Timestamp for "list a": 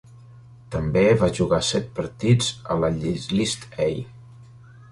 3.35-3.91